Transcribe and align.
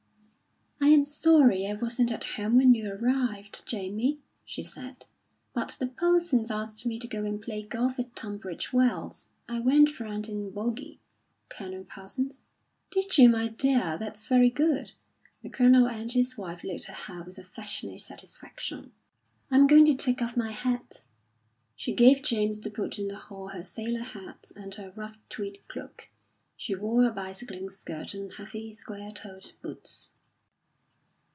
"I 0.83 0.93
am 0.95 1.05
sorry 1.05 1.67
I 1.67 1.73
wasn't 1.73 2.11
at 2.11 2.23
home 2.23 2.57
when 2.57 2.73
you 2.73 2.91
arrived, 2.91 3.63
Jamie," 3.65 4.19
she 4.43 4.61
said; 4.61 5.05
"but 5.53 5.77
the 5.79 5.87
Polsons 5.87 6.51
asked 6.51 6.85
me 6.85 6.99
to 6.99 7.07
go 7.07 7.23
and 7.23 7.41
play 7.41 7.63
golf 7.63 7.97
at 7.97 8.15
Tunbridge 8.15 8.73
Wells. 8.73 9.29
I 9.47 9.59
went 9.59 9.99
round 9.99 10.27
in 10.27 10.51
bogy, 10.51 10.99
Colonel 11.49 11.85
Parsons." 11.85 12.43
"Did 12.89 13.17
you, 13.17 13.29
my 13.29 13.47
dear? 13.47 13.97
That's 13.97 14.27
very 14.27 14.49
good." 14.49 14.91
The 15.43 15.49
Colonel 15.49 15.87
and 15.87 16.11
his 16.11 16.37
wife 16.37 16.63
looked 16.63 16.89
at 16.89 16.95
her 17.01 17.23
with 17.23 17.37
affectionate 17.37 18.01
satisfaction. 18.01 18.91
"I'm 19.49 19.67
going 19.67 19.85
to 19.85 19.95
take 19.95 20.21
off 20.21 20.35
my 20.35 20.51
hat." 20.51 21.03
She 21.75 21.93
gave 21.93 22.23
James 22.23 22.59
to 22.59 22.71
put 22.71 22.99
in 22.99 23.07
the 23.07 23.17
hall 23.17 23.49
her 23.49 23.63
sailor 23.63 24.03
hat 24.03 24.51
and 24.55 24.73
her 24.75 24.91
rough 24.95 25.17
tweed 25.29 25.65
cloak. 25.67 26.09
She 26.57 26.75
wore 26.75 27.05
a 27.05 27.11
bicycling 27.11 27.69
skirt 27.69 28.13
and 28.13 28.31
heavy, 28.33 28.73
square 28.73 29.11
toed 29.11 29.53
boots. 29.61 30.11